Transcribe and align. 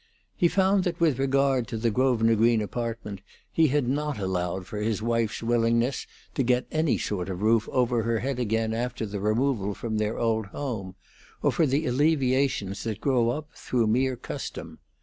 He 0.35 0.47
found 0.47 0.83
that 0.85 0.99
with 0.99 1.19
regard 1.19 1.67
to 1.67 1.77
the 1.77 1.91
Grosvenor 1.91 2.33
Green 2.33 2.59
apartment 2.59 3.21
he 3.51 3.67
had 3.67 3.87
not 3.87 4.17
allowed 4.17 4.65
for 4.65 4.77
his 4.79 4.99
wife's 4.99 5.43
willingness 5.43 6.07
to 6.33 6.41
get 6.41 6.65
any 6.71 6.97
sort 6.97 7.29
of 7.29 7.43
roof 7.43 7.69
over 7.71 8.01
her 8.01 8.17
head 8.17 8.39
again 8.39 8.73
after 8.73 9.05
the 9.05 9.19
removal 9.19 9.75
from 9.75 9.99
their 9.99 10.17
old 10.17 10.47
home, 10.47 10.95
or 11.43 11.51
for 11.51 11.67
the 11.67 11.85
alleviations 11.85 12.83
that 12.83 12.99
grow 12.99 13.29
up 13.29 13.51
through 13.53 13.85
mere 13.85 14.15
custom. 14.15 14.79